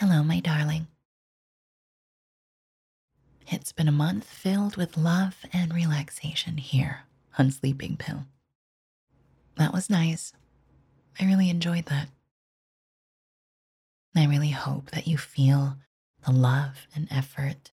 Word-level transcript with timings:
Hello, 0.00 0.22
my 0.22 0.38
darling. 0.38 0.86
It's 3.48 3.72
been 3.72 3.88
a 3.88 3.90
month 4.06 4.26
filled 4.26 4.76
with 4.76 4.96
love 4.96 5.44
and 5.52 5.74
relaxation 5.74 6.58
here 6.58 7.00
on 7.36 7.50
Sleeping 7.50 7.96
Pill. 7.96 8.24
That 9.56 9.72
was 9.72 9.90
nice. 9.90 10.32
I 11.18 11.24
really 11.24 11.50
enjoyed 11.50 11.86
that. 11.86 12.10
I 14.14 14.26
really 14.26 14.50
hope 14.50 14.92
that 14.92 15.08
you 15.08 15.18
feel 15.18 15.78
the 16.24 16.30
love 16.30 16.86
and 16.94 17.08
effort 17.10 17.72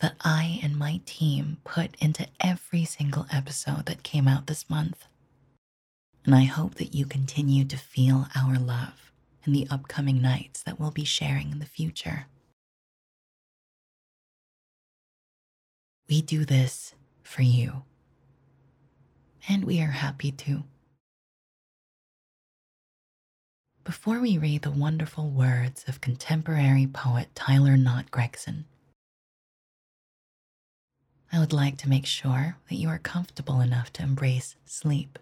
that 0.00 0.14
I 0.22 0.58
and 0.62 0.78
my 0.78 1.02
team 1.04 1.58
put 1.64 1.96
into 2.00 2.26
every 2.40 2.86
single 2.86 3.26
episode 3.30 3.84
that 3.84 4.02
came 4.02 4.26
out 4.26 4.46
this 4.46 4.70
month. 4.70 5.04
And 6.24 6.34
I 6.34 6.44
hope 6.44 6.76
that 6.76 6.94
you 6.94 7.04
continue 7.04 7.66
to 7.66 7.76
feel 7.76 8.28
our 8.34 8.58
love 8.58 9.11
in 9.46 9.52
the 9.52 9.66
upcoming 9.70 10.20
nights 10.22 10.62
that 10.62 10.78
we'll 10.78 10.90
be 10.90 11.04
sharing 11.04 11.50
in 11.50 11.58
the 11.58 11.66
future. 11.66 12.26
We 16.08 16.22
do 16.22 16.44
this 16.44 16.94
for 17.22 17.42
you, 17.42 17.82
and 19.48 19.64
we 19.64 19.80
are 19.80 19.86
happy 19.86 20.30
to. 20.32 20.64
Before 23.84 24.20
we 24.20 24.38
read 24.38 24.62
the 24.62 24.70
wonderful 24.70 25.30
words 25.30 25.84
of 25.88 26.00
contemporary 26.00 26.86
poet 26.86 27.28
Tyler 27.34 27.76
Knott 27.76 28.10
Gregson, 28.10 28.66
I 31.32 31.38
would 31.40 31.52
like 31.52 31.78
to 31.78 31.88
make 31.88 32.06
sure 32.06 32.58
that 32.68 32.76
you 32.76 32.88
are 32.88 32.98
comfortable 32.98 33.60
enough 33.60 33.92
to 33.94 34.02
embrace 34.02 34.54
sleep. 34.66 35.18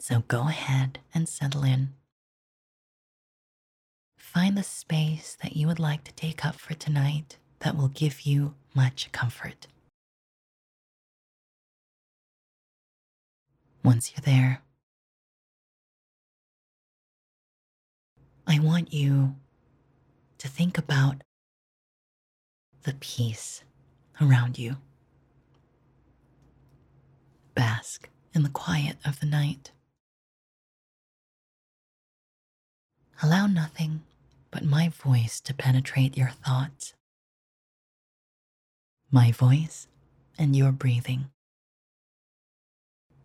So 0.00 0.24
go 0.28 0.48
ahead 0.48 0.98
and 1.14 1.28
settle 1.28 1.62
in. 1.62 1.90
Find 4.16 4.56
the 4.56 4.62
space 4.62 5.36
that 5.42 5.56
you 5.56 5.66
would 5.66 5.78
like 5.78 6.04
to 6.04 6.14
take 6.14 6.42
up 6.42 6.54
for 6.54 6.72
tonight 6.72 7.36
that 7.58 7.76
will 7.76 7.88
give 7.88 8.22
you 8.22 8.54
much 8.74 9.12
comfort. 9.12 9.66
Once 13.84 14.12
you're 14.12 14.22
there, 14.24 14.62
I 18.46 18.58
want 18.58 18.94
you 18.94 19.36
to 20.38 20.48
think 20.48 20.78
about 20.78 21.22
the 22.84 22.94
peace 23.00 23.64
around 24.18 24.58
you. 24.58 24.76
Bask 27.54 28.08
in 28.34 28.44
the 28.44 28.48
quiet 28.48 28.96
of 29.04 29.20
the 29.20 29.26
night. 29.26 29.72
Allow 33.22 33.48
nothing 33.48 34.02
but 34.50 34.64
my 34.64 34.88
voice 34.88 35.42
to 35.42 35.52
penetrate 35.52 36.16
your 36.16 36.30
thoughts. 36.30 36.94
My 39.10 39.30
voice 39.30 39.88
and 40.38 40.56
your 40.56 40.72
breathing. 40.72 41.26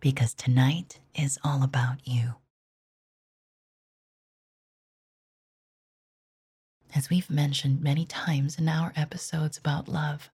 Because 0.00 0.34
tonight 0.34 1.00
is 1.14 1.38
all 1.42 1.62
about 1.62 2.06
you. 2.06 2.34
As 6.94 7.08
we've 7.08 7.30
mentioned 7.30 7.80
many 7.80 8.04
times 8.04 8.58
in 8.58 8.68
our 8.68 8.92
episodes 8.96 9.56
about 9.56 9.88
love, 9.88 10.30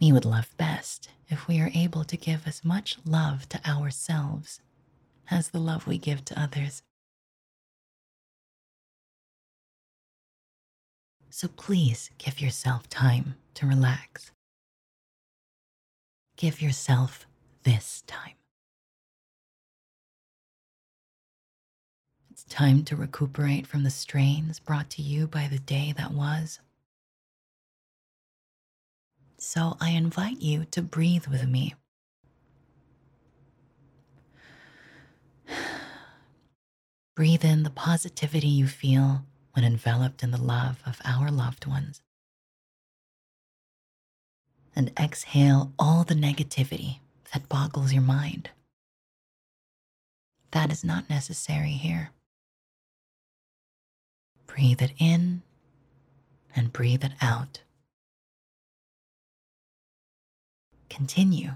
we 0.00 0.12
would 0.12 0.24
love 0.24 0.56
best 0.56 1.10
if 1.28 1.48
we 1.48 1.60
are 1.60 1.70
able 1.74 2.04
to 2.04 2.16
give 2.16 2.46
as 2.46 2.64
much 2.64 2.98
love 3.04 3.48
to 3.48 3.68
ourselves 3.68 4.60
as 5.30 5.48
the 5.48 5.58
love 5.58 5.88
we 5.88 5.98
give 5.98 6.24
to 6.26 6.40
others. 6.40 6.82
So 11.36 11.48
please 11.48 12.10
give 12.16 12.40
yourself 12.40 12.88
time 12.88 13.34
to 13.54 13.66
relax. 13.66 14.30
Give 16.36 16.62
yourself 16.62 17.26
this 17.64 18.04
time. 18.06 18.34
It's 22.30 22.44
time 22.44 22.84
to 22.84 22.94
recuperate 22.94 23.66
from 23.66 23.82
the 23.82 23.90
strains 23.90 24.60
brought 24.60 24.90
to 24.90 25.02
you 25.02 25.26
by 25.26 25.48
the 25.48 25.58
day 25.58 25.92
that 25.96 26.12
was. 26.12 26.60
So 29.36 29.76
I 29.80 29.90
invite 29.90 30.40
you 30.40 30.66
to 30.66 30.82
breathe 30.82 31.26
with 31.26 31.48
me. 31.48 31.74
Breathe 37.16 37.44
in 37.44 37.64
the 37.64 37.70
positivity 37.70 38.46
you 38.46 38.68
feel 38.68 39.24
when 39.54 39.64
enveloped 39.64 40.22
in 40.22 40.30
the 40.30 40.40
love 40.40 40.82
of 40.84 41.00
our 41.04 41.30
loved 41.30 41.66
ones. 41.66 42.02
And 44.76 44.92
exhale 44.98 45.72
all 45.78 46.04
the 46.04 46.14
negativity 46.14 46.98
that 47.32 47.48
boggles 47.48 47.92
your 47.92 48.02
mind. 48.02 48.50
That 50.50 50.70
is 50.70 50.84
not 50.84 51.08
necessary 51.08 51.70
here. 51.70 52.10
Breathe 54.46 54.82
it 54.82 54.92
in 54.98 55.42
and 56.54 56.72
breathe 56.72 57.04
it 57.04 57.12
out. 57.20 57.62
Continue 60.88 61.52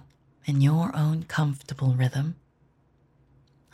in 0.46 0.60
your 0.60 0.94
own 0.96 1.24
comfortable 1.24 1.94
rhythm 1.94 2.36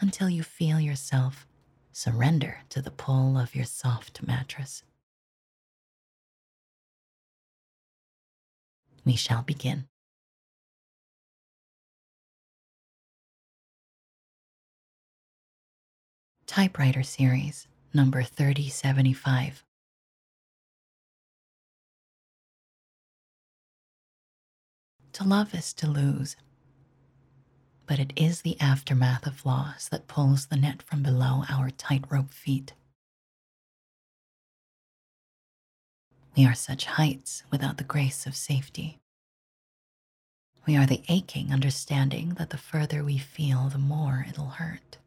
until 0.00 0.28
you 0.28 0.42
feel 0.42 0.78
yourself 0.78 1.46
surrender 1.94 2.58
to 2.68 2.82
the 2.82 2.90
pull 2.90 3.38
of 3.38 3.54
your 3.54 3.64
soft 3.64 4.20
mattress. 4.26 4.82
We 9.04 9.14
shall 9.14 9.42
begin. 9.42 9.86
Typewriter 16.46 17.02
Series 17.02 17.68
number 17.92 18.22
3075. 18.22 19.64
To 25.12 25.24
love 25.24 25.54
is 25.54 25.72
to 25.74 25.86
lose 25.86 26.34
but 27.86 27.98
it 27.98 28.12
is 28.16 28.42
the 28.42 28.58
aftermath 28.60 29.26
of 29.26 29.44
loss 29.44 29.88
that 29.88 30.08
pulls 30.08 30.46
the 30.46 30.56
net 30.56 30.82
from 30.82 31.02
below 31.02 31.44
our 31.48 31.70
tightrope 31.70 32.32
feet. 32.32 32.72
We 36.36 36.46
are 36.46 36.54
such 36.54 36.86
heights 36.86 37.44
without 37.50 37.78
the 37.78 37.84
grace 37.84 38.26
of 38.26 38.34
safety. 38.34 38.98
We 40.66 40.76
are 40.76 40.86
the 40.86 41.02
aching 41.08 41.52
understanding 41.52 42.34
that 42.34 42.50
the 42.50 42.56
further 42.56 43.04
we 43.04 43.18
feel, 43.18 43.68
the 43.68 43.78
more 43.78 44.26
it'll 44.28 44.46
hurt. 44.46 44.98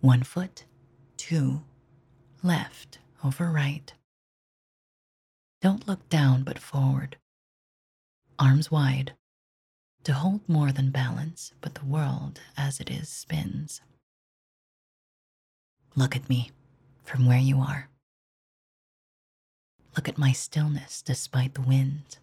One 0.00 0.22
foot, 0.22 0.64
two, 1.16 1.62
left 2.42 3.00
over 3.24 3.50
right. 3.50 3.92
Don't 5.60 5.88
look 5.88 6.08
down 6.08 6.44
but 6.44 6.60
forward. 6.60 7.16
Arms 8.38 8.70
wide, 8.70 9.14
to 10.08 10.14
hold 10.14 10.40
more 10.48 10.72
than 10.72 10.88
balance, 10.88 11.52
but 11.60 11.74
the 11.74 11.84
world 11.84 12.40
as 12.56 12.80
it 12.80 12.88
is 12.88 13.10
spins. 13.10 13.82
Look 15.96 16.16
at 16.16 16.30
me 16.30 16.50
from 17.04 17.26
where 17.26 17.38
you 17.38 17.58
are. 17.58 17.90
Look 19.94 20.08
at 20.08 20.16
my 20.16 20.32
stillness 20.32 21.02
despite 21.02 21.52
the 21.52 21.60
wind. 21.60 22.16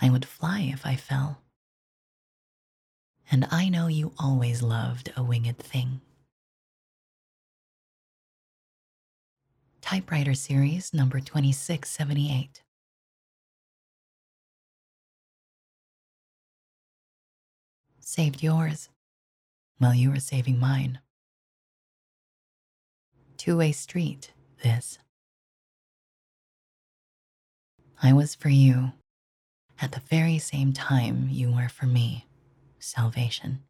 I 0.00 0.08
would 0.08 0.24
fly 0.24 0.60
if 0.72 0.86
I 0.86 0.96
fell. 0.96 1.42
And 3.30 3.46
I 3.50 3.68
know 3.68 3.88
you 3.88 4.14
always 4.18 4.62
loved 4.62 5.12
a 5.18 5.22
winged 5.22 5.58
thing. 5.58 6.00
Typewriter 9.82 10.32
Series 10.32 10.94
number 10.94 11.20
2678. 11.20 12.62
Saved 18.10 18.42
yours 18.42 18.88
while 19.78 19.94
you 19.94 20.10
were 20.10 20.18
saving 20.18 20.58
mine. 20.58 20.98
Two 23.36 23.56
way 23.56 23.70
street, 23.70 24.32
this. 24.64 24.98
I 28.02 28.12
was 28.12 28.34
for 28.34 28.48
you 28.48 28.92
at 29.80 29.92
the 29.92 30.00
very 30.00 30.38
same 30.38 30.72
time 30.72 31.28
you 31.30 31.52
were 31.52 31.68
for 31.68 31.86
me, 31.86 32.26
salvation. 32.80 33.62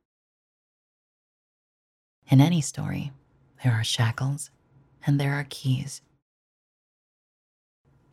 In 2.30 2.40
any 2.40 2.62
story, 2.62 3.12
there 3.62 3.74
are 3.74 3.84
shackles 3.84 4.50
and 5.06 5.20
there 5.20 5.34
are 5.34 5.46
keys. 5.50 6.00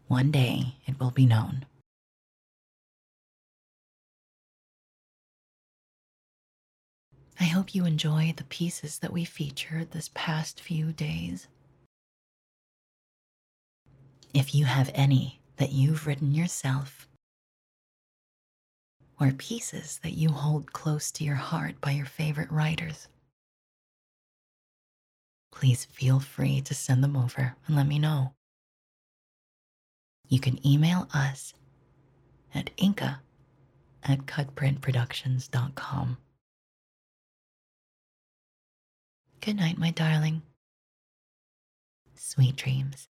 One 0.08 0.32
day 0.32 0.76
it 0.86 1.00
will 1.00 1.12
be 1.12 1.26
known 1.26 1.66
I 7.39 7.45
hope 7.45 7.75
you 7.75 7.86
enjoy 7.86 8.34
the 8.36 8.44
pieces 8.45 9.00
that 9.00 9.13
we 9.13 9.24
featured 9.24 9.92
this 9.92 10.10
past 10.13 10.60
few 10.60 10.92
days. 10.92 11.48
If 14.34 14.56
you 14.56 14.66
have 14.66 14.89
any 14.94 15.39
that 15.57 15.72
you've 15.72 16.07
written 16.07 16.34
yourself, 16.34 17.07
or 19.19 19.31
pieces 19.31 20.00
that 20.04 20.13
you 20.13 20.30
hold 20.30 20.74
close 20.74 21.12
to 21.12 21.24
your 21.24 21.36
heart 21.36 21.80
by 21.81 21.92
your 21.92 22.06
favorite 22.06 22.51
writers, 22.51 23.07
please 25.51 25.86
feel 25.86 26.19
free 26.19 26.62
to 26.62 26.74
send 26.75 27.04
them 27.04 27.16
over 27.16 27.56
and 27.66 27.75
let 27.75 27.88
me 27.88 27.98
know. 28.00 28.33
You 30.28 30.40
can 30.40 30.66
email 30.66 31.07
us 31.13 31.54
at 32.54 32.69
inca 32.78 33.22
at 34.04 34.25
cutprintproductions.com. 34.25 36.18
Good 39.48 39.56
night, 39.56 39.78
my 39.78 39.92
darling. 39.92 40.42
Sweet 42.16 42.58
dreams. 42.58 43.08